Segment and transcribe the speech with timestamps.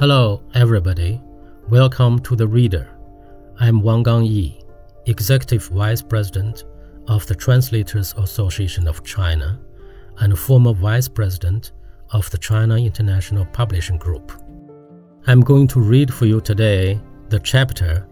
[0.00, 1.20] Hello, everybody.
[1.68, 2.88] Welcome to The Reader.
[3.58, 4.64] I'm Wang Gangyi,
[5.04, 6.64] Executive Vice President
[7.06, 9.60] of the Translators Association of China
[10.20, 11.72] and former Vice President
[12.14, 14.32] of the China International Publishing Group.
[15.26, 16.98] I'm going to read for you today
[17.28, 18.08] the chapter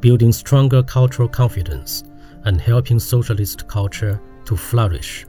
[0.00, 2.02] Building Stronger Cultural Confidence
[2.42, 5.26] and Helping Socialist Culture to Flourish.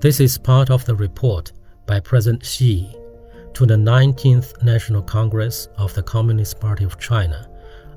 [0.00, 1.52] This is part of the report
[1.86, 2.98] by President Xi
[3.54, 7.48] to the 19th National Congress of the Communist Party of China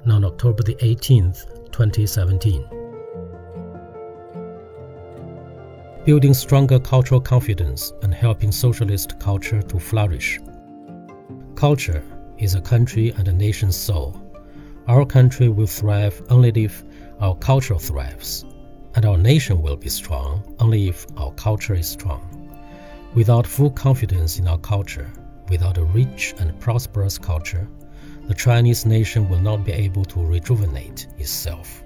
[0.07, 2.65] on October the 18th, 2017.
[6.05, 10.39] Building stronger cultural confidence and helping socialist culture to flourish.
[11.55, 12.03] Culture
[12.37, 14.19] is a country and a nation's soul.
[14.87, 16.83] Our country will thrive only if
[17.19, 18.45] our culture thrives,
[18.95, 22.27] and our nation will be strong only if our culture is strong.
[23.13, 25.11] Without full confidence in our culture,
[25.51, 27.67] without a rich and prosperous culture,
[28.29, 31.83] the Chinese nation will not be able to rejuvenate itself.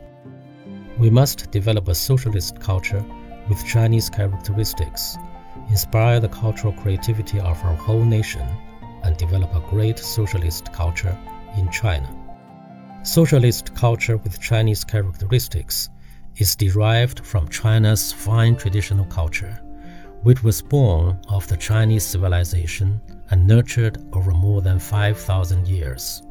[0.99, 3.03] We must develop a socialist culture
[3.49, 5.17] with Chinese characteristics,
[5.67, 8.47] inspire the cultural creativity of our whole nation,
[9.01, 11.17] and develop a great socialist culture
[11.57, 12.09] in China.
[13.01, 15.89] Socialist culture with Chinese characteristics
[16.37, 19.59] is derived from China's fine traditional culture,
[20.21, 26.21] which was born of the Chinese civilization and nurtured over more than 5,000 years.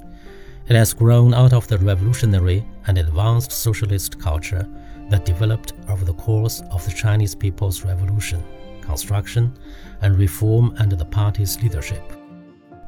[0.66, 4.66] It has grown out of the revolutionary and advanced socialist culture
[5.10, 8.42] that developed over the course of the Chinese People's Revolution,
[8.80, 9.52] construction,
[10.00, 12.02] and reform under the party's leadership.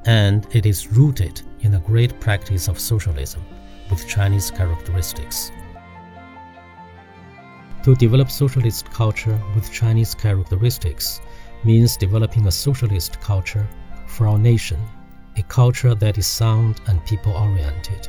[0.07, 3.45] And it is rooted in a great practice of socialism
[3.91, 5.51] with Chinese characteristics.
[7.83, 11.21] To develop socialist culture with Chinese characteristics
[11.63, 13.69] means developing a socialist culture
[14.07, 14.81] for our nation,
[15.37, 18.09] a culture that is sound and people oriented,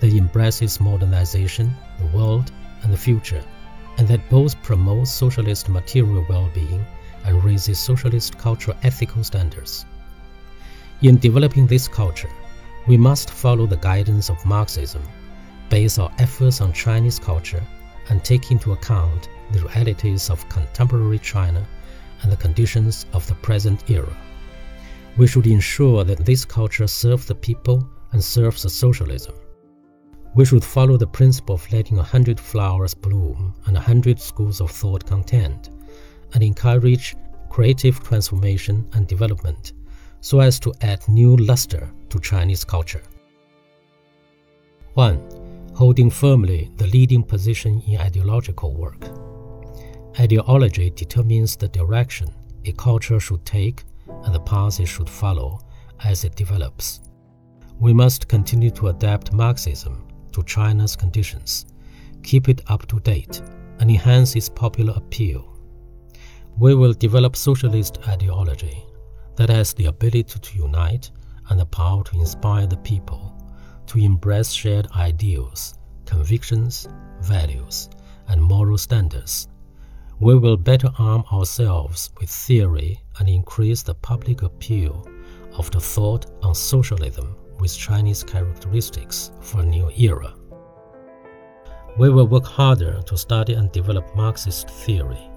[0.00, 2.50] that embraces modernization, the world,
[2.82, 3.44] and the future,
[3.98, 6.84] and that both promotes socialist material well being
[7.24, 9.86] and raises socialist cultural ethical standards.
[11.02, 12.30] In developing this culture,
[12.86, 15.02] we must follow the guidance of Marxism,
[15.70, 17.62] base our efforts on Chinese culture,
[18.10, 21.66] and take into account the realities of contemporary China
[22.22, 24.16] and the conditions of the present era.
[25.16, 29.34] We should ensure that this culture serves the people and serves the socialism.
[30.34, 34.60] We should follow the principle of letting a hundred flowers bloom and a hundred schools
[34.60, 35.70] of thought contend,
[36.32, 37.14] and encourage
[37.48, 39.74] creative transformation and development
[40.20, 43.02] so as to add new luster to Chinese culture.
[44.94, 45.70] 1.
[45.74, 49.06] Holding firmly the leading position in ideological work.
[50.18, 52.28] Ideology determines the direction
[52.64, 53.84] a culture should take
[54.24, 55.60] and the path it should follow
[56.02, 57.00] as it develops.
[57.78, 61.66] We must continue to adapt Marxism to China's conditions,
[62.22, 63.40] keep it up to date,
[63.78, 65.56] and enhance its popular appeal.
[66.58, 68.84] We will develop socialist ideology
[69.36, 71.10] that has the ability to unite
[71.50, 73.34] and the power to inspire the people
[73.86, 75.74] to embrace shared ideals,
[76.06, 76.88] convictions,
[77.20, 77.90] values,
[78.28, 79.48] and moral standards.
[80.20, 85.06] We will better arm ourselves with theory and increase the public appeal
[85.56, 90.34] of the thought on socialism with Chinese characteristics for a new era.
[91.96, 95.30] We will work harder to study and develop Marxist theory,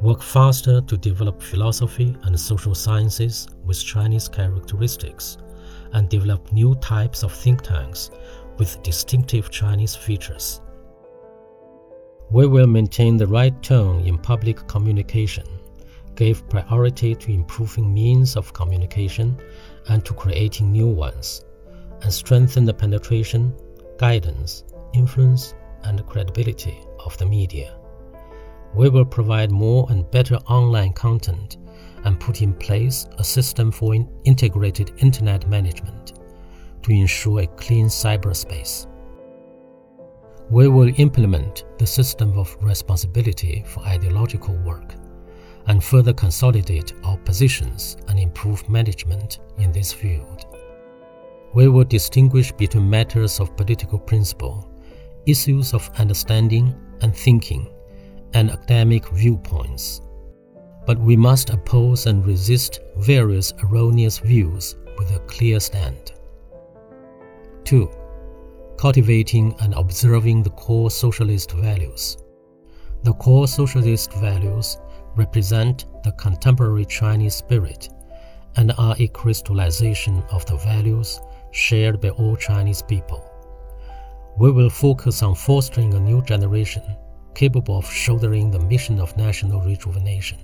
[0.00, 5.36] work faster to develop philosophy and social sciences with Chinese characteristics,
[5.92, 8.10] and develop new types of think tanks
[8.58, 10.62] with distinctive Chinese features.
[12.30, 15.44] We will maintain the right tone in public communication,
[16.14, 19.38] give priority to improving means of communication
[19.88, 21.44] and to creating new ones
[22.02, 23.54] and strengthen the penetration,
[23.98, 24.64] guidance,
[24.94, 27.76] influence, and credibility of the media.
[28.74, 31.58] We will provide more and better online content
[32.04, 33.94] and put in place a system for
[34.24, 36.14] integrated internet management
[36.82, 38.86] to ensure a clean cyberspace.
[40.50, 44.94] We will implement the system of responsibility for ideological work
[45.66, 50.46] and further consolidate our positions and improve management in this field
[51.54, 54.68] we will distinguish between matters of political principle,
[55.26, 57.70] issues of understanding and thinking,
[58.34, 60.00] and academic viewpoints.
[60.86, 66.12] But we must oppose and resist various erroneous views with a clear stand.
[67.64, 67.90] 2.
[68.78, 72.16] Cultivating and observing the core socialist values.
[73.04, 74.78] The core socialist values
[75.16, 77.88] represent the contemporary Chinese spirit
[78.56, 81.20] and are a crystallization of the values
[81.50, 83.28] shared by all Chinese people.
[84.38, 86.82] We will focus on fostering a new generation
[87.34, 90.38] capable of shouldering the mission of national rejuvenation.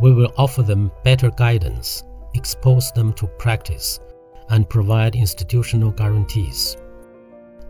[0.00, 2.04] We will offer them better guidance,
[2.34, 4.00] expose them to practice,
[4.48, 6.76] and provide institutional guarantees.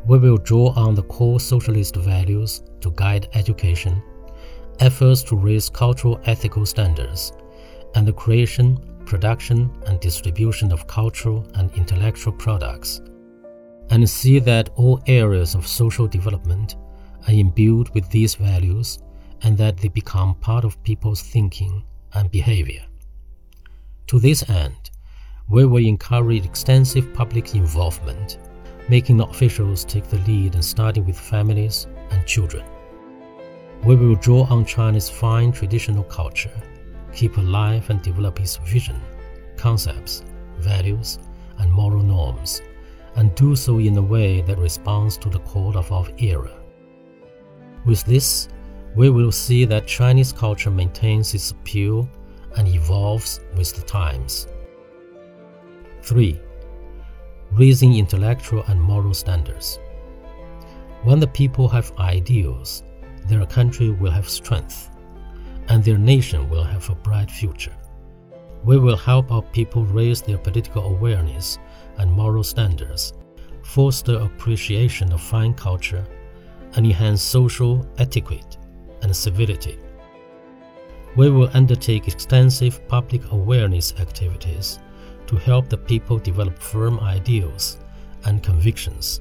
[0.07, 4.03] We will draw on the core socialist values to guide education,
[4.83, 7.33] efforts to raise cultural ethical standards,
[7.95, 8.77] and the creation,
[9.07, 13.01] production, and distribution of cultural and intellectual products,
[13.91, 16.75] and see that all areas of social development
[17.29, 18.99] are imbued with these values
[19.43, 22.85] and that they become part of people's thinking and behavior.
[24.09, 24.91] To this end,
[25.49, 28.39] we will encourage extensive public involvement,
[28.89, 32.65] making the officials take the lead and starting with families and children.
[33.85, 36.53] We will draw on China's fine traditional culture,
[37.13, 39.01] keep alive and develop its vision,
[39.57, 40.23] concepts,
[40.59, 41.19] values,
[41.59, 42.63] and moral norms,
[43.17, 46.53] and do so in a way that responds to the call of our era.
[47.85, 48.49] With this,
[48.95, 52.09] we will see that Chinese culture maintains its appeal
[52.57, 54.47] and evolves with the times.
[56.03, 56.41] 3.
[57.51, 59.81] Raising intellectual and moral standards.
[61.03, 62.85] When the people have ideals,
[63.29, 64.91] their country will have strength,
[65.69, 67.75] and their nation will have a bright future.
[68.65, 71.59] We will help our people raise their political awareness
[71.99, 73.13] and moral standards,
[73.63, 76.05] foster appreciation of fine culture,
[76.75, 78.57] and enhance social etiquette
[79.03, 79.79] and civility.
[81.17, 84.79] We will undertake extensive public awareness activities
[85.27, 87.79] to help the people develop firm ideals
[88.25, 89.21] and convictions,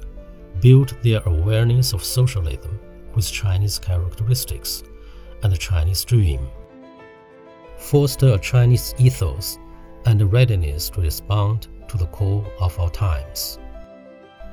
[0.62, 2.80] build their awareness of socialism
[3.16, 4.84] with Chinese characteristics
[5.44, 6.48] and the Chinese dream,
[7.78, 9.58] foster a Chinese ethos
[10.06, 13.60] and a readiness to respond to the call of our times,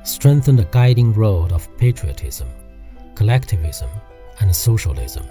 [0.03, 2.47] strengthen the guiding role of patriotism,
[3.15, 3.89] collectivism,
[4.41, 5.25] and socialism,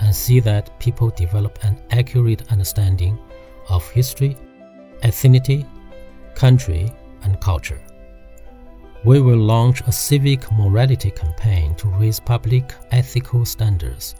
[0.00, 3.18] and see that people develop an accurate understanding
[3.68, 4.36] of history
[5.02, 5.66] ethnicity,
[6.34, 6.92] country,
[7.22, 7.80] and culture.
[9.02, 14.14] We will launch a civic morality campaign to raise public ethical standards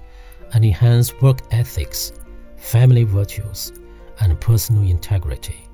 [0.54, 2.14] and enhance work ethics,
[2.56, 3.74] family virtues,
[4.20, 5.68] and personal integrity.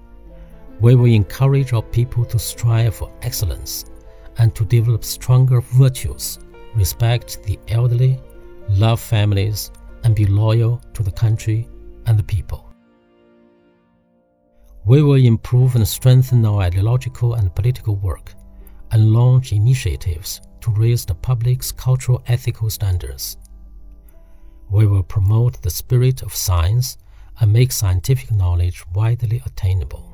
[0.80, 3.84] We will encourage our people to strive for excellence
[4.38, 6.40] and to develop stronger virtues,
[6.74, 8.20] respect the elderly,
[8.68, 9.70] love families,
[10.02, 11.68] and be loyal to the country
[12.06, 12.72] and the people.
[14.84, 18.34] We will improve and strengthen our ideological and political work
[18.92, 23.36] and launch initiatives to raise the public's cultural ethical standards.
[24.70, 26.98] We will promote the spirit of science
[27.40, 30.12] and make scientific knowledge widely attainable.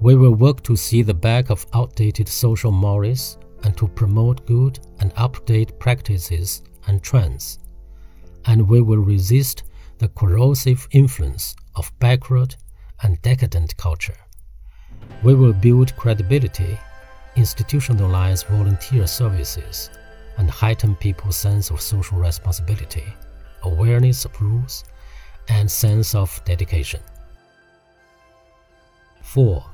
[0.00, 4.80] We will work to see the back of outdated social mores and to promote good
[5.00, 7.58] and up-to-date practices and trends.
[8.46, 9.64] And we will resist
[9.98, 12.56] the corrosive influence of backward
[13.02, 14.16] and decadent culture.
[15.22, 16.78] We will build credibility,
[17.36, 19.90] institutionalize volunteer services,
[20.38, 23.04] and heighten people's sense of social responsibility,
[23.62, 24.84] awareness of rules,
[25.48, 27.00] and sense of dedication.
[29.22, 29.64] 4.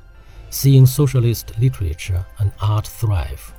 [0.49, 3.53] Seeing socialist literature and art thrive.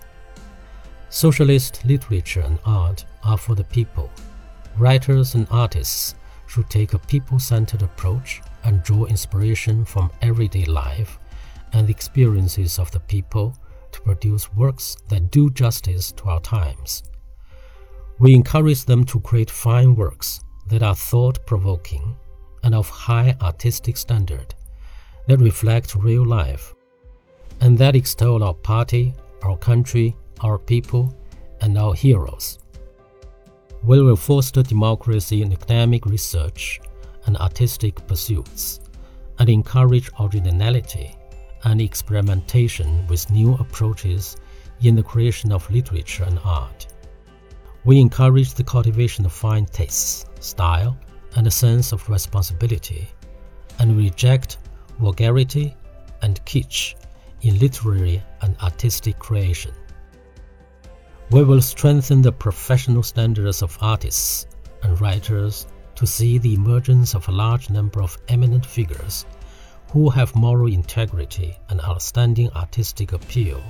[1.10, 4.10] Socialist literature and art are for the people.
[4.76, 6.14] Writers and artists
[6.46, 11.18] should take a people centered approach and draw inspiration from everyday life
[11.72, 13.56] and the experiences of the people
[13.92, 17.02] to produce works that do justice to our times.
[18.18, 22.16] We encourage them to create fine works that are thought provoking
[22.64, 24.54] and of high artistic standard,
[25.26, 26.74] that reflect real life,
[27.60, 31.14] and that extol our party, our country, our people,
[31.60, 32.58] and our heroes.
[33.84, 36.80] We will foster democracy in academic research
[37.26, 38.80] and artistic pursuits,
[39.38, 41.17] and encourage originality
[41.64, 44.36] and experimentation with new approaches
[44.80, 46.86] in the creation of literature and art.
[47.84, 50.96] We encourage the cultivation of fine tastes, style,
[51.36, 53.08] and a sense of responsibility,
[53.78, 54.58] and reject
[54.98, 55.76] vulgarity
[56.22, 56.94] and kitsch
[57.42, 59.72] in literary and artistic creation.
[61.30, 64.46] We will strengthen the professional standards of artists
[64.82, 69.26] and writers to see the emergence of a large number of eminent figures
[69.90, 73.62] who have moral integrity and outstanding artistic appeal,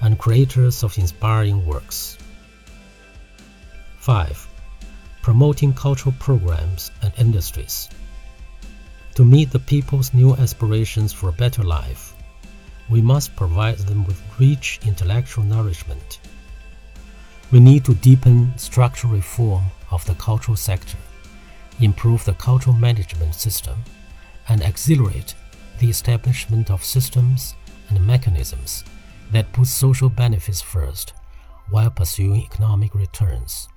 [0.00, 2.16] and creators of inspiring works.
[3.98, 4.48] 5.
[5.20, 7.88] Promoting cultural programs and industries.
[9.14, 12.14] To meet the people's new aspirations for a better life,
[12.88, 16.18] we must provide them with rich intellectual nourishment.
[17.52, 20.96] We need to deepen structural reform of the cultural sector,
[21.78, 23.76] improve the cultural management system,
[24.48, 25.34] and accelerate
[25.78, 27.54] the establishment of systems
[27.88, 28.84] and mechanisms
[29.32, 31.12] that put social benefits first
[31.70, 33.68] while pursuing economic returns.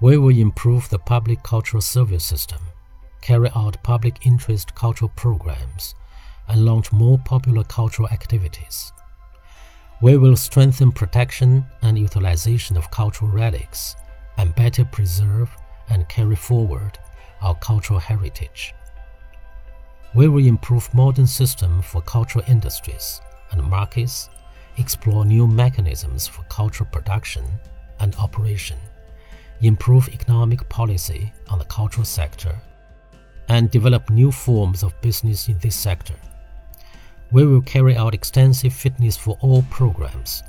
[0.00, 2.60] We will improve the public cultural service system
[3.20, 5.94] carry out public interest cultural programs,
[6.48, 8.92] and launch more popular cultural activities.
[10.00, 13.94] We will strengthen protection and utilization of cultural relics
[14.38, 15.50] and better preserve
[15.90, 16.98] and carry forward
[17.42, 18.74] our cultural heritage.
[20.12, 23.20] We will improve modern system for cultural industries
[23.52, 24.28] and markets,
[24.76, 27.44] explore new mechanisms for cultural production
[28.00, 28.76] and operation,
[29.60, 32.60] improve economic policy on the cultural sector
[33.48, 36.14] and develop new forms of business in this sector.
[37.30, 40.42] We will carry out extensive fitness for all programs,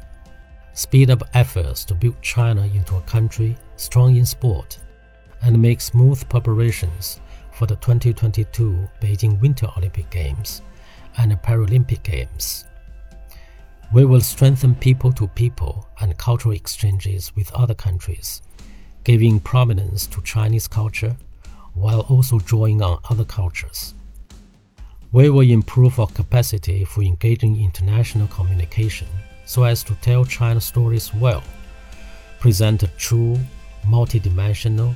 [0.73, 4.79] speed up efforts to build China into a country strong in sport,
[5.43, 7.19] and make smooth preparations
[7.61, 10.63] for the 2022 Beijing Winter Olympic Games
[11.19, 12.65] and Paralympic Games.
[13.93, 18.41] We will strengthen people to people and cultural exchanges with other countries,
[19.03, 21.15] giving prominence to Chinese culture
[21.75, 23.93] while also drawing on other cultures.
[25.11, 29.07] We will improve our capacity for engaging international communication
[29.45, 31.43] so as to tell China stories well,
[32.39, 33.37] present a true,
[33.85, 34.95] multidimensional,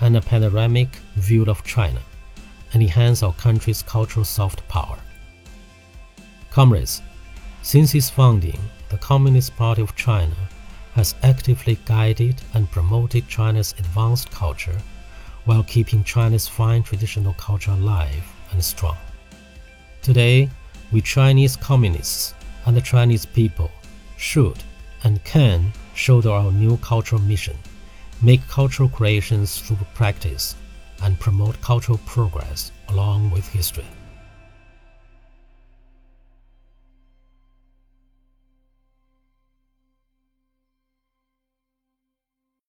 [0.00, 2.00] and a panoramic view of China,
[2.72, 4.98] and enhance our country's cultural soft power.
[6.50, 7.02] Comrades,
[7.62, 10.34] since its founding, the Communist Party of China
[10.94, 14.76] has actively guided and promoted China's advanced culture
[15.44, 18.96] while keeping China's fine traditional culture alive and strong.
[20.02, 20.48] Today,
[20.90, 22.34] we Chinese communists
[22.66, 23.70] and the Chinese people
[24.16, 24.58] should
[25.04, 27.56] and can shoulder our new cultural mission,
[28.22, 30.54] make cultural creations through practice,
[31.02, 33.86] and promote cultural progress along with history.